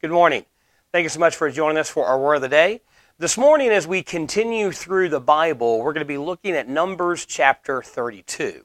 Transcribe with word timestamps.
Good 0.00 0.12
morning. 0.12 0.46
Thank 0.92 1.02
you 1.02 1.10
so 1.10 1.20
much 1.20 1.36
for 1.36 1.50
joining 1.50 1.76
us 1.76 1.90
for 1.90 2.06
our 2.06 2.18
Word 2.18 2.36
of 2.36 2.40
the 2.40 2.48
Day. 2.48 2.80
This 3.18 3.36
morning, 3.36 3.68
as 3.68 3.86
we 3.86 4.02
continue 4.02 4.72
through 4.72 5.10
the 5.10 5.20
Bible, 5.20 5.80
we're 5.80 5.92
going 5.92 6.06
to 6.06 6.06
be 6.06 6.16
looking 6.16 6.54
at 6.54 6.70
Numbers 6.70 7.26
chapter 7.26 7.82
32. 7.82 8.64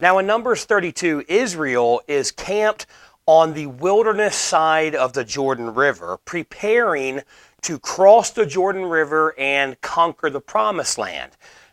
Now, 0.00 0.16
in 0.16 0.26
Numbers 0.26 0.64
32, 0.64 1.24
Israel 1.28 2.00
is 2.08 2.32
camped 2.32 2.86
on 3.26 3.52
the 3.52 3.66
wilderness 3.66 4.34
side 4.34 4.94
of 4.94 5.12
the 5.12 5.22
Jordan 5.22 5.74
River, 5.74 6.18
preparing 6.24 7.20
to 7.60 7.78
cross 7.78 8.30
the 8.30 8.46
Jordan 8.46 8.86
River 8.86 9.34
and 9.38 9.78
conquer 9.82 10.30
the 10.30 10.40
Promised 10.40 10.96
Land. 10.96 11.32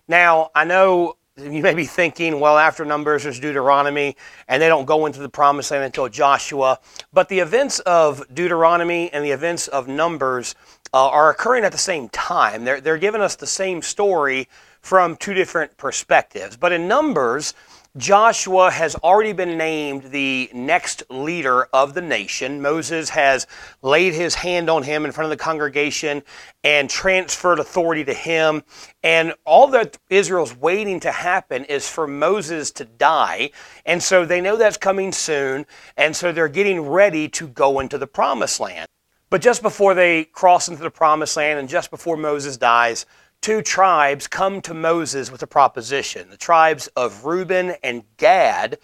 Now, 0.09 0.51
I 0.53 0.65
know 0.65 1.15
you 1.37 1.61
may 1.61 1.73
be 1.73 1.85
thinking, 1.85 2.39
well, 2.39 2.57
after 2.57 2.83
Numbers 2.83 3.23
there's 3.23 3.39
Deuteronomy, 3.39 4.15
and 4.47 4.61
they 4.61 4.67
don't 4.67 4.85
go 4.85 5.05
into 5.05 5.19
the 5.19 5.29
promised 5.29 5.71
land 5.71 5.83
until 5.83 6.09
Joshua. 6.09 6.79
But 7.13 7.29
the 7.29 7.39
events 7.39 7.79
of 7.81 8.23
Deuteronomy 8.33 9.11
and 9.13 9.23
the 9.23 9.31
events 9.31 9.67
of 9.67 9.87
Numbers 9.87 10.55
uh, 10.93 11.07
are 11.09 11.29
occurring 11.29 11.63
at 11.63 11.71
the 11.71 11.77
same 11.77 12.09
time. 12.09 12.65
They're, 12.65 12.81
they're 12.81 12.97
giving 12.97 13.21
us 13.21 13.35
the 13.35 13.47
same 13.47 13.81
story 13.81 14.47
from 14.81 15.15
two 15.15 15.33
different 15.33 15.77
perspectives. 15.77 16.57
But 16.57 16.71
in 16.71 16.87
Numbers, 16.87 17.53
Joshua 17.95 18.69
has 18.69 18.95
already 18.95 19.33
been 19.33 19.57
named 19.57 20.11
the 20.11 20.49
next 20.53 21.03
leader 21.09 21.63
of 21.73 21.93
the 21.93 22.01
nation. 22.01 22.61
Moses 22.61 23.09
has 23.09 23.47
laid 23.81 24.13
his 24.13 24.35
hand 24.35 24.69
on 24.69 24.83
him 24.83 25.05
in 25.05 25.11
front 25.11 25.31
of 25.31 25.37
the 25.37 25.43
congregation 25.43 26.21
and 26.63 26.89
transferred 26.89 27.59
authority 27.59 28.03
to 28.03 28.13
him. 28.13 28.63
And 29.03 29.33
all 29.45 29.67
that 29.69 29.97
Israel's 30.09 30.55
waiting 30.55 30.99
to 31.01 31.11
happen 31.11 31.63
is 31.65 31.89
for 31.89 32.07
Moses 32.07 32.71
to 32.71 32.85
die. 32.85 33.51
And 33.85 34.03
so 34.03 34.25
they 34.25 34.41
know 34.41 34.57
that's 34.57 34.77
coming 34.77 35.11
soon. 35.11 35.65
And 35.95 36.15
so 36.15 36.31
they're 36.31 36.47
getting 36.47 36.81
ready 36.81 37.29
to 37.29 37.47
go 37.47 37.79
into 37.79 37.97
the 37.97 38.07
promised 38.07 38.59
land. 38.59 38.87
But 39.29 39.41
just 39.41 39.61
before 39.61 39.93
they 39.93 40.23
cross 40.25 40.69
into 40.69 40.81
the 40.81 40.89
promised 40.89 41.35
land 41.35 41.59
and 41.59 41.67
just 41.67 41.91
before 41.91 42.15
Moses 42.15 42.57
dies, 42.57 43.05
two 43.41 43.61
tribes 43.61 44.27
come 44.27 44.61
to 44.61 44.73
Moses 44.73 45.31
with 45.31 45.41
a 45.43 45.47
proposition. 45.47 46.29
The 46.29 46.37
tribes 46.37 46.87
of 46.95 47.25
Reuben 47.25 47.75
and 47.83 48.03
Gad 48.17 48.77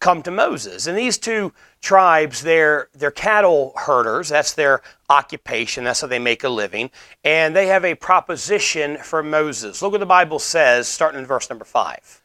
come 0.00 0.22
to 0.22 0.30
Moses. 0.30 0.86
And 0.86 0.98
these 0.98 1.16
two 1.16 1.52
tribes, 1.80 2.42
they're, 2.42 2.88
they're 2.94 3.10
cattle 3.10 3.72
herders. 3.74 4.28
That's 4.28 4.52
their 4.52 4.82
occupation. 5.08 5.84
That's 5.84 6.02
how 6.02 6.06
they 6.06 6.18
make 6.18 6.44
a 6.44 6.48
living. 6.48 6.90
And 7.24 7.56
they 7.56 7.68
have 7.68 7.84
a 7.84 7.94
proposition 7.94 8.98
for 8.98 9.22
Moses. 9.22 9.80
Look 9.80 9.92
what 9.92 10.00
the 10.00 10.06
Bible 10.06 10.38
says, 10.38 10.88
starting 10.88 11.20
in 11.20 11.26
verse 11.26 11.48
number 11.48 11.64
5. 11.64 12.22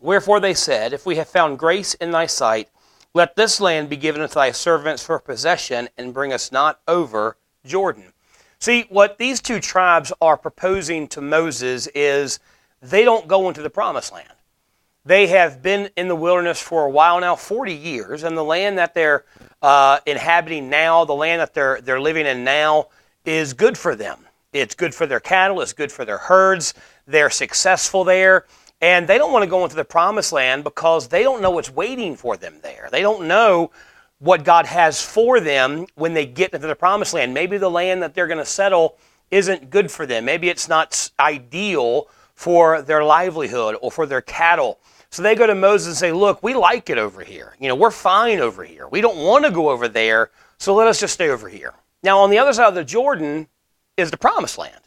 Wherefore 0.00 0.40
they 0.40 0.54
said, 0.54 0.92
If 0.92 1.06
we 1.06 1.16
have 1.16 1.28
found 1.28 1.58
grace 1.58 1.94
in 1.94 2.10
thy 2.10 2.26
sight, 2.26 2.68
let 3.14 3.36
this 3.36 3.60
land 3.60 3.88
be 3.88 3.96
given 3.96 4.22
unto 4.22 4.34
thy 4.34 4.50
servants 4.52 5.04
for 5.04 5.18
possession, 5.18 5.88
and 5.98 6.14
bring 6.14 6.32
us 6.32 6.50
not 6.50 6.80
over 6.88 7.36
Jordan. 7.64 8.12
See, 8.60 8.84
what 8.90 9.16
these 9.16 9.40
two 9.40 9.58
tribes 9.58 10.12
are 10.20 10.36
proposing 10.36 11.08
to 11.08 11.22
Moses 11.22 11.86
is 11.94 12.40
they 12.82 13.04
don't 13.04 13.26
go 13.26 13.48
into 13.48 13.62
the 13.62 13.70
promised 13.70 14.12
land. 14.12 14.28
They 15.06 15.28
have 15.28 15.62
been 15.62 15.88
in 15.96 16.08
the 16.08 16.14
wilderness 16.14 16.60
for 16.60 16.84
a 16.84 16.90
while 16.90 17.18
now, 17.20 17.36
40 17.36 17.72
years, 17.72 18.22
and 18.22 18.36
the 18.36 18.44
land 18.44 18.76
that 18.76 18.92
they're 18.92 19.24
uh, 19.62 20.00
inhabiting 20.04 20.68
now, 20.68 21.06
the 21.06 21.14
land 21.14 21.40
that 21.40 21.54
they're, 21.54 21.80
they're 21.80 22.02
living 22.02 22.26
in 22.26 22.44
now, 22.44 22.88
is 23.24 23.54
good 23.54 23.78
for 23.78 23.96
them. 23.96 24.18
It's 24.52 24.74
good 24.74 24.94
for 24.94 25.06
their 25.06 25.20
cattle, 25.20 25.62
it's 25.62 25.72
good 25.72 25.90
for 25.90 26.04
their 26.04 26.18
herds. 26.18 26.74
They're 27.06 27.30
successful 27.30 28.04
there, 28.04 28.44
and 28.82 29.08
they 29.08 29.16
don't 29.16 29.32
want 29.32 29.42
to 29.42 29.50
go 29.50 29.64
into 29.64 29.76
the 29.76 29.86
promised 29.86 30.32
land 30.32 30.64
because 30.64 31.08
they 31.08 31.22
don't 31.22 31.40
know 31.40 31.50
what's 31.50 31.70
waiting 31.70 32.14
for 32.14 32.36
them 32.36 32.56
there. 32.62 32.90
They 32.92 33.00
don't 33.00 33.26
know 33.26 33.70
what 34.20 34.44
God 34.44 34.66
has 34.66 35.02
for 35.02 35.40
them 35.40 35.86
when 35.96 36.14
they 36.14 36.26
get 36.26 36.54
into 36.54 36.66
the 36.66 36.76
promised 36.76 37.14
land. 37.14 37.34
Maybe 37.34 37.58
the 37.58 37.70
land 37.70 38.02
that 38.02 38.14
they're 38.14 38.26
going 38.26 38.38
to 38.38 38.44
settle 38.44 38.96
isn't 39.30 39.70
good 39.70 39.90
for 39.90 40.06
them. 40.06 40.26
Maybe 40.26 40.48
it's 40.48 40.68
not 40.68 41.10
ideal 41.18 42.08
for 42.34 42.82
their 42.82 43.02
livelihood 43.02 43.76
or 43.80 43.90
for 43.90 44.06
their 44.06 44.20
cattle. 44.20 44.78
So 45.10 45.22
they 45.22 45.34
go 45.34 45.46
to 45.46 45.54
Moses 45.54 45.88
and 45.88 45.96
say, 45.96 46.12
Look, 46.12 46.42
we 46.42 46.54
like 46.54 46.90
it 46.90 46.98
over 46.98 47.24
here. 47.24 47.56
You 47.58 47.68
know, 47.68 47.74
we're 47.74 47.90
fine 47.90 48.40
over 48.40 48.62
here. 48.62 48.86
We 48.88 49.00
don't 49.00 49.18
want 49.18 49.44
to 49.44 49.50
go 49.50 49.70
over 49.70 49.88
there, 49.88 50.30
so 50.58 50.74
let 50.74 50.86
us 50.86 51.00
just 51.00 51.14
stay 51.14 51.30
over 51.30 51.48
here. 51.48 51.74
Now, 52.02 52.18
on 52.20 52.30
the 52.30 52.38
other 52.38 52.52
side 52.52 52.68
of 52.68 52.74
the 52.74 52.84
Jordan 52.84 53.48
is 53.96 54.10
the 54.10 54.16
promised 54.16 54.58
land. 54.58 54.80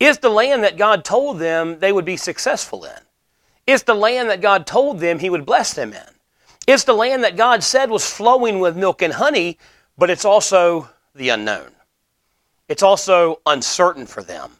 It's 0.00 0.18
the 0.18 0.28
land 0.28 0.64
that 0.64 0.76
God 0.76 1.04
told 1.04 1.38
them 1.38 1.78
they 1.78 1.92
would 1.92 2.04
be 2.04 2.16
successful 2.16 2.84
in. 2.84 3.00
It's 3.66 3.82
the 3.82 3.94
land 3.94 4.30
that 4.30 4.40
God 4.40 4.66
told 4.66 5.00
them 5.00 5.18
He 5.18 5.30
would 5.30 5.44
bless 5.44 5.74
them 5.74 5.92
in. 5.92 6.17
It's 6.68 6.84
the 6.84 6.92
land 6.92 7.24
that 7.24 7.34
God 7.34 7.62
said 7.64 7.88
was 7.88 8.04
flowing 8.04 8.60
with 8.60 8.76
milk 8.76 9.00
and 9.00 9.14
honey, 9.14 9.56
but 9.96 10.10
it's 10.10 10.26
also 10.26 10.90
the 11.14 11.30
unknown. 11.30 11.70
It's 12.68 12.82
also 12.82 13.40
uncertain 13.46 14.04
for 14.04 14.22
them. 14.22 14.50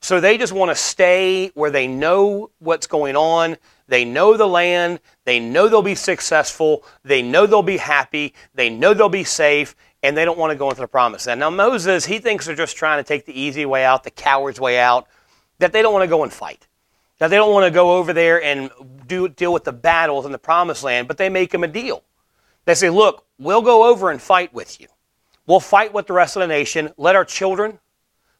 So 0.00 0.20
they 0.20 0.38
just 0.38 0.52
want 0.52 0.70
to 0.70 0.76
stay 0.76 1.48
where 1.54 1.72
they 1.72 1.88
know 1.88 2.50
what's 2.60 2.86
going 2.86 3.16
on. 3.16 3.56
They 3.88 4.04
know 4.04 4.36
the 4.36 4.46
land. 4.46 5.00
They 5.24 5.40
know 5.40 5.66
they'll 5.66 5.82
be 5.82 5.96
successful. 5.96 6.84
They 7.02 7.20
know 7.20 7.46
they'll 7.46 7.62
be 7.62 7.78
happy. 7.78 8.32
They 8.54 8.70
know 8.70 8.94
they'll 8.94 9.08
be 9.08 9.24
safe. 9.24 9.74
And 10.04 10.16
they 10.16 10.24
don't 10.24 10.38
want 10.38 10.52
to 10.52 10.56
go 10.56 10.68
into 10.68 10.82
the 10.82 10.86
promised 10.86 11.26
land. 11.26 11.40
Now, 11.40 11.50
Moses, 11.50 12.06
he 12.06 12.20
thinks 12.20 12.46
they're 12.46 12.54
just 12.54 12.76
trying 12.76 13.02
to 13.02 13.08
take 13.08 13.26
the 13.26 13.36
easy 13.36 13.66
way 13.66 13.84
out, 13.84 14.04
the 14.04 14.12
coward's 14.12 14.60
way 14.60 14.78
out, 14.78 15.08
that 15.58 15.72
they 15.72 15.82
don't 15.82 15.92
want 15.92 16.04
to 16.04 16.08
go 16.08 16.22
and 16.22 16.32
fight. 16.32 16.68
That 17.18 17.28
they 17.28 17.36
don't 17.36 17.52
want 17.52 17.64
to 17.64 17.70
go 17.70 17.96
over 17.96 18.12
there 18.12 18.42
and 18.42 18.70
do, 19.06 19.28
deal 19.28 19.52
with 19.52 19.64
the 19.64 19.72
battles 19.72 20.26
in 20.26 20.32
the 20.32 20.38
promised 20.38 20.84
land, 20.84 21.08
but 21.08 21.16
they 21.16 21.28
make 21.28 21.52
him 21.52 21.64
a 21.64 21.68
deal. 21.68 22.02
They 22.66 22.74
say, 22.74 22.90
look, 22.90 23.24
we'll 23.38 23.62
go 23.62 23.88
over 23.88 24.10
and 24.10 24.20
fight 24.20 24.52
with 24.52 24.80
you. 24.80 24.88
We'll 25.46 25.60
fight 25.60 25.94
with 25.94 26.08
the 26.08 26.12
rest 26.12 26.36
of 26.36 26.40
the 26.40 26.48
nation. 26.48 26.92
Let 26.96 27.16
our 27.16 27.24
children, 27.24 27.78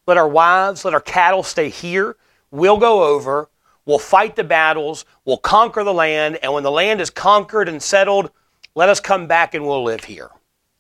let 0.06 0.16
our 0.16 0.28
wives, 0.28 0.84
let 0.84 0.94
our 0.94 1.00
cattle 1.00 1.42
stay 1.42 1.68
here. 1.68 2.16
We'll 2.50 2.78
go 2.78 3.04
over. 3.04 3.48
We'll 3.86 4.00
fight 4.00 4.34
the 4.34 4.44
battles. 4.44 5.04
We'll 5.24 5.38
conquer 5.38 5.84
the 5.84 5.94
land. 5.94 6.38
And 6.42 6.52
when 6.52 6.64
the 6.64 6.70
land 6.70 7.00
is 7.00 7.08
conquered 7.08 7.68
and 7.68 7.80
settled, 7.80 8.30
let 8.74 8.88
us 8.88 8.98
come 8.98 9.28
back 9.28 9.54
and 9.54 9.64
we'll 9.64 9.84
live 9.84 10.04
here. 10.04 10.30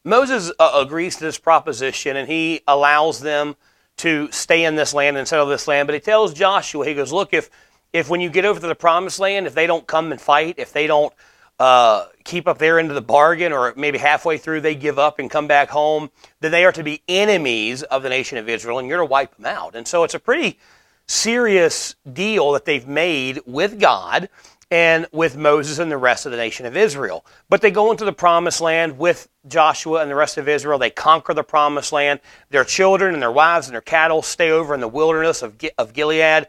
Moses 0.04 0.52
uh, 0.58 0.72
agrees 0.74 1.16
to 1.16 1.24
this 1.24 1.38
proposition 1.38 2.16
and 2.16 2.28
he 2.28 2.60
allows 2.66 3.20
them 3.20 3.56
to 3.98 4.30
stay 4.30 4.64
in 4.64 4.76
this 4.76 4.92
land 4.92 5.16
and 5.16 5.26
settle 5.26 5.46
this 5.46 5.66
land. 5.66 5.86
But 5.86 5.94
he 5.94 6.00
tells 6.00 6.34
Joshua, 6.34 6.84
he 6.84 6.94
goes, 6.94 7.12
Look, 7.12 7.32
if 7.32 7.48
if 7.92 8.08
when 8.08 8.20
you 8.20 8.30
get 8.30 8.44
over 8.44 8.60
to 8.60 8.66
the 8.66 8.74
promised 8.74 9.18
land, 9.18 9.46
if 9.46 9.54
they 9.54 9.66
don't 9.66 9.86
come 9.86 10.12
and 10.12 10.20
fight, 10.20 10.56
if 10.58 10.72
they 10.72 10.86
don't 10.86 11.12
uh, 11.58 12.06
keep 12.24 12.46
up 12.46 12.58
their 12.58 12.78
end 12.78 12.90
of 12.90 12.94
the 12.94 13.00
bargain, 13.00 13.52
or 13.52 13.72
maybe 13.76 13.98
halfway 13.98 14.38
through 14.38 14.60
they 14.60 14.74
give 14.74 14.98
up 14.98 15.18
and 15.18 15.30
come 15.30 15.46
back 15.46 15.70
home, 15.70 16.10
then 16.40 16.52
they 16.52 16.64
are 16.64 16.72
to 16.72 16.82
be 16.82 17.02
enemies 17.08 17.82
of 17.82 18.02
the 18.02 18.08
nation 18.08 18.38
of 18.38 18.48
Israel, 18.48 18.78
and 18.78 18.88
you're 18.88 18.98
to 18.98 19.04
wipe 19.04 19.36
them 19.36 19.46
out. 19.46 19.74
And 19.74 19.88
so 19.88 20.04
it's 20.04 20.14
a 20.14 20.18
pretty 20.18 20.58
serious 21.06 21.94
deal 22.12 22.52
that 22.52 22.64
they've 22.64 22.86
made 22.86 23.40
with 23.46 23.80
God 23.80 24.28
and 24.70 25.06
with 25.12 25.36
Moses 25.36 25.78
and 25.78 25.90
the 25.90 25.96
rest 25.96 26.26
of 26.26 26.32
the 26.32 26.38
nation 26.38 26.66
of 26.66 26.76
Israel. 26.76 27.24
But 27.48 27.60
they 27.60 27.70
go 27.70 27.92
into 27.92 28.04
the 28.04 28.12
promised 28.12 28.60
land 28.60 28.98
with 28.98 29.28
Joshua 29.46 30.02
and 30.02 30.10
the 30.10 30.16
rest 30.16 30.38
of 30.38 30.48
Israel. 30.48 30.78
They 30.78 30.90
conquer 30.90 31.34
the 31.34 31.44
promised 31.44 31.92
land. 31.92 32.18
Their 32.50 32.64
children 32.64 33.14
and 33.14 33.22
their 33.22 33.30
wives 33.30 33.68
and 33.68 33.74
their 33.74 33.80
cattle 33.80 34.22
stay 34.22 34.50
over 34.50 34.74
in 34.74 34.80
the 34.80 34.88
wilderness 34.88 35.42
of, 35.42 35.54
of 35.78 35.92
Gilead. 35.92 36.48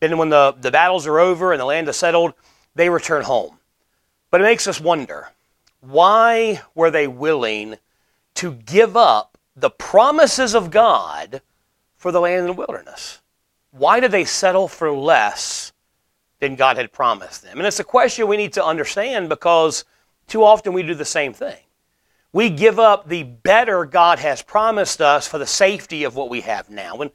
Then, 0.00 0.18
when 0.18 0.28
the, 0.28 0.54
the 0.60 0.70
battles 0.70 1.06
are 1.06 1.18
over 1.18 1.52
and 1.52 1.60
the 1.60 1.64
land 1.64 1.88
is 1.88 1.96
settled, 1.96 2.34
they 2.74 2.88
return 2.88 3.24
home. 3.24 3.58
But 4.30 4.40
it 4.40 4.44
makes 4.44 4.66
us 4.66 4.80
wonder 4.80 5.28
why 5.80 6.60
were 6.74 6.90
they 6.90 7.06
willing 7.06 7.76
to 8.34 8.52
give 8.52 8.96
up 8.96 9.38
the 9.56 9.70
promises 9.70 10.54
of 10.54 10.70
God 10.70 11.42
for 11.96 12.12
the 12.12 12.20
land 12.20 12.40
in 12.40 12.46
the 12.46 12.52
wilderness? 12.52 13.20
Why 13.70 14.00
did 14.00 14.10
they 14.10 14.24
settle 14.24 14.68
for 14.68 14.90
less 14.90 15.72
than 16.40 16.56
God 16.56 16.76
had 16.76 16.92
promised 16.92 17.42
them? 17.42 17.58
And 17.58 17.66
it's 17.66 17.80
a 17.80 17.84
question 17.84 18.28
we 18.28 18.36
need 18.36 18.52
to 18.54 18.64
understand 18.64 19.28
because 19.28 19.84
too 20.26 20.44
often 20.44 20.72
we 20.72 20.82
do 20.82 20.94
the 20.94 21.04
same 21.04 21.32
thing. 21.32 21.58
We 22.32 22.50
give 22.50 22.78
up 22.78 23.08
the 23.08 23.22
better 23.22 23.84
God 23.84 24.18
has 24.18 24.42
promised 24.42 25.00
us 25.00 25.26
for 25.26 25.38
the 25.38 25.46
safety 25.46 26.04
of 26.04 26.14
what 26.14 26.28
we 26.28 26.42
have 26.42 26.68
now. 26.68 26.98
And 26.98 27.10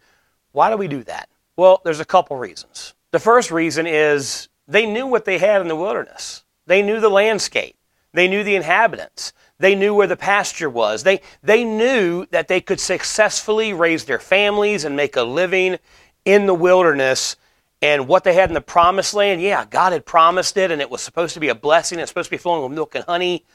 why 0.52 0.70
do 0.70 0.78
we 0.78 0.88
do 0.88 1.04
that? 1.04 1.30
Well, 1.56 1.82
there's 1.84 2.00
a 2.00 2.06
couple 2.06 2.38
reasons. 2.38 2.94
The 3.12 3.20
first 3.20 3.52
reason 3.52 3.86
is 3.86 4.50
they 4.68 4.86
knew 4.86 5.06
what 5.06 5.26
they 5.26 5.38
had 5.38 5.62
in 5.62 5.68
the 5.68 5.76
wilderness. 5.76 6.44
They 6.66 6.82
knew 6.82 7.00
the 7.00 7.10
landscape. 7.10 7.76
They 8.14 8.28
knew 8.28 8.44
the 8.44 8.56
inhabitants. 8.56 9.34
They 9.60 9.76
knew 9.76 9.94
where 9.94 10.08
the 10.08 10.16
pasture 10.16 10.70
was. 10.70 11.04
They, 11.04 11.22
they 11.42 11.64
knew 11.64 12.26
that 12.28 12.48
they 12.48 12.62
could 12.62 12.80
successfully 12.80 13.74
raise 13.74 14.06
their 14.06 14.20
families 14.20 14.84
and 14.86 14.96
make 14.96 15.16
a 15.16 15.24
living 15.24 15.78
in 16.26 16.46
the 16.46 16.54
wilderness. 16.54 17.36
And 17.82 18.08
what 18.08 18.24
they 18.24 18.34
had 18.34 18.50
in 18.50 18.54
the 18.54 18.62
promised 18.62 19.14
land, 19.14 19.42
yeah, 19.42 19.66
God 19.66 19.94
had 19.94 20.06
promised 20.06 20.58
it 20.58 20.72
and 20.72 20.82
it 20.82 20.90
was 20.90 21.02
supposed 21.02 21.34
to 21.34 21.40
be 21.40 21.50
a 21.50 21.56
blessing. 21.56 22.00
It's 22.00 22.12
supposed 22.12 22.28
to 22.28 22.36
be 22.36 22.38
flowing 22.38 22.64
with 22.64 22.72
milk 22.72 22.96
and 22.96 23.04
honey, 23.06 23.46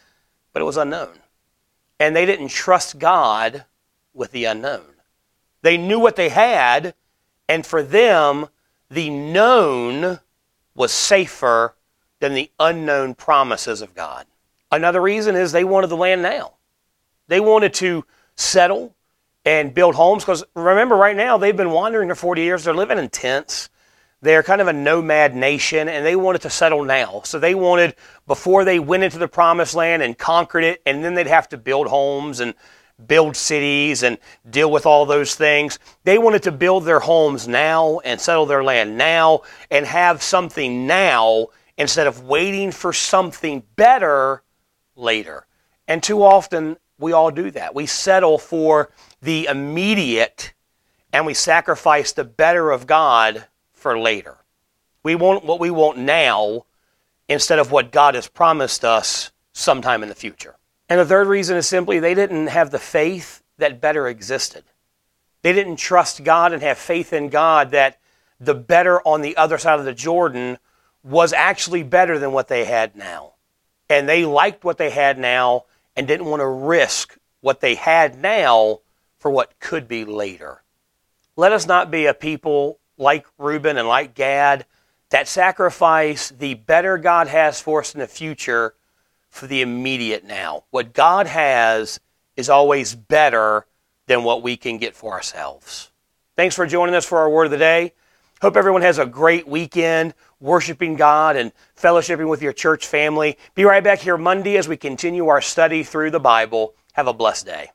but 0.53 0.61
it 0.61 0.67
was 0.67 0.77
unknown. 0.77 1.19
And 1.99 2.15
they 2.15 2.27
didn't 2.27 2.49
trust 2.49 2.99
God 2.99 3.65
with 4.13 4.33
the 4.33 4.45
unknown. 4.45 4.85
They 5.63 5.77
knew 5.77 5.99
what 5.99 6.17
they 6.17 6.29
had, 6.29 6.95
and 7.49 7.65
for 7.65 7.83
them, 7.83 8.47
the 8.91 9.11
known 9.11 10.21
was 10.75 10.93
safer 10.93 11.75
than 12.21 12.35
the 12.35 12.51
unknown 12.59 13.15
promises 13.15 13.81
of 13.83 13.95
God. 13.95 14.27
Another 14.71 15.01
reason 15.01 15.35
is 15.35 15.53
they 15.53 15.65
wanted 15.65 15.89
the 15.89 15.97
land 15.97 16.23
now. 16.23 16.55
They 17.29 17.41
wanted 17.41 17.75
to 17.75 18.05
settle 18.37 18.95
and 19.45 19.75
build 19.75 19.95
homes. 19.95 20.25
Because 20.25 20.45
remember, 20.55 20.97
right 20.97 21.17
now, 21.17 21.39
they've 21.39 21.57
been 21.57 21.71
wandering 21.71 22.09
for 22.11 22.15
40 22.15 22.43
years. 22.43 22.65
They're 22.65 22.75
living 22.75 22.99
in 22.99 23.09
tents. 23.09 23.71
They're 24.21 24.43
kind 24.43 24.61
of 24.61 24.67
a 24.67 24.73
nomad 24.73 25.35
nation 25.35 25.89
and 25.89 26.05
they 26.05 26.17
wanted 26.17 26.43
to 26.43 26.51
settle 26.51 26.85
now. 26.85 27.23
So 27.25 27.39
they 27.39 27.55
wanted, 27.55 27.95
before 28.27 28.65
they 28.65 28.81
went 28.81 29.05
into 29.05 29.19
the 29.19 29.29
promised 29.29 29.75
land 29.75 30.03
and 30.03 30.19
conquered 30.19 30.65
it, 30.65 30.83
and 30.85 31.05
then 31.05 31.15
they'd 31.15 31.29
have 31.29 31.49
to 31.51 31.57
build 31.57 31.87
homes 31.87 32.41
and 32.41 32.55
build 33.07 33.37
cities 33.37 34.03
and 34.03 34.19
deal 34.49 34.71
with 34.71 34.87
all 34.87 35.07
those 35.07 35.35
things. 35.35 35.79
They 36.05 36.19
wanted 36.19 36.43
to 36.45 36.53
build 36.53 36.85
their 36.85 37.01
homes 37.01 37.47
now 37.47 38.01
and 38.01 38.21
settle 38.21 38.47
their 38.47 38.65
land 38.65 38.99
now 38.99 39.43
and 39.71 39.87
have 39.87 40.23
something 40.23 40.87
now 40.87 41.49
instead 41.77 42.07
of 42.07 42.25
waiting 42.25 42.73
for 42.73 42.93
something 42.93 43.63
better 43.77 44.43
later. 44.97 45.47
And 45.87 46.03
too 46.03 46.23
often 46.23 46.77
we 46.99 47.13
all 47.13 47.31
do 47.31 47.51
that. 47.53 47.75
We 47.75 47.87
settle 47.87 48.39
for 48.39 48.91
the 49.23 49.47
immediate 49.47 50.53
and 51.13 51.25
we 51.25 51.35
sacrifice 51.35 52.13
the 52.13 52.25
better 52.25 52.71
of 52.71 52.87
God 52.87 53.47
for 53.73 53.99
later. 53.99 54.37
We 55.03 55.15
want 55.15 55.45
what 55.45 55.61
we 55.61 55.71
want 55.71 55.99
now 55.99 56.67
instead 57.29 57.59
of 57.59 57.71
what 57.71 57.93
God 57.93 58.15
has 58.15 58.27
promised 58.27 58.85
us 58.85 59.31
sometime 59.53 60.03
in 60.03 60.09
the 60.09 60.15
future. 60.15 60.57
And 60.89 60.99
the 60.99 61.07
third 61.07 61.27
reason 61.27 61.57
is 61.57 61.67
simply 61.67 61.99
they 61.99 62.15
didn't 62.15 62.47
have 62.49 62.71
the 62.71 62.79
faith 62.79 63.43
that 63.59 63.81
better 63.81 64.09
existed. 64.09 64.65
They 65.43 65.53
didn't 65.53 65.77
trust 65.77 66.25
God 66.25 66.53
and 66.53 66.63
have 66.63 66.79
faith 66.79 67.13
in 67.13 67.29
God 67.29 67.73
that 67.73 67.99
the 68.41 68.55
better 68.55 69.01
on 69.03 69.21
the 69.21 69.37
other 69.37 69.59
side 69.59 69.79
of 69.79 69.85
the 69.85 69.93
Jordan 69.93 70.59
was 71.03 71.33
actually 71.33 71.83
better 71.83 72.19
than 72.19 72.33
what 72.33 72.49
they 72.49 72.65
had 72.65 72.97
now. 72.97 73.35
And 73.89 74.09
they 74.09 74.25
liked 74.25 74.65
what 74.65 74.79
they 74.79 74.91
had 74.91 75.19
now 75.19 75.65
and 75.97 76.07
didn't 76.07 76.27
want 76.27 76.41
to 76.41 76.47
risk 76.47 77.19
what 77.41 77.61
they 77.61 77.75
had 77.75 78.19
now 78.19 78.81
for 79.19 79.31
what 79.31 79.59
could 79.61 79.89
be 79.89 80.05
later. 80.05 80.63
Let 81.37 81.53
us 81.53 81.67
not 81.67 81.91
be 81.91 82.07
a 82.07 82.15
people 82.15 82.79
like 82.97 83.27
Reuben 83.39 83.77
and 83.77 83.89
like 83.89 84.15
Gad 84.15 84.67
that 85.11 85.29
sacrifice 85.29 86.31
the 86.31 86.55
better 86.55 86.99
God 86.99 87.29
has 87.29 87.61
for 87.61 87.81
us 87.81 87.95
in 87.95 88.01
the 88.01 88.07
future 88.07 88.75
for 89.31 89.47
the 89.47 89.63
immediate 89.63 90.25
now. 90.25 90.65
What 90.71 90.93
God 90.93 91.27
has 91.27 92.01
is 92.37 92.49
always 92.49 92.95
better 92.95 93.67
than 94.07 94.25
what 94.25 94.43
we 94.43 94.57
can 94.57 94.79
get 94.79 94.95
for 94.95 95.13
ourselves. 95.13 95.91
Thanks 96.37 96.55
for 96.55 96.67
joining 96.67 96.95
us 96.95 97.05
for 97.05 97.19
our 97.19 97.31
word 97.31 97.47
of 97.47 97.51
the 97.51 97.59
day. 97.59 97.93
Hope 98.41 98.57
everyone 98.57 98.83
has 98.83 98.99
a 98.99 99.07
great 99.07 99.49
weekend 99.49 100.15
worshiping 100.41 100.95
God 100.95 101.37
and 101.37 101.53
fellowshipping 101.77 102.29
with 102.29 102.43
your 102.43 102.53
church 102.53 102.87
family. 102.87 103.37
Be 103.55 103.65
right 103.65 103.83
back 103.83 103.99
here 103.99 104.17
Monday 104.17 104.57
as 104.57 104.69
we 104.69 104.77
continue 104.77 105.29
our 105.29 105.41
study 105.41 105.83
through 105.83 106.11
the 106.11 106.21
Bible. 106.21 106.75
Have 106.93 107.09
a 107.09 107.13
blessed 107.13 107.47
day. 107.47 107.71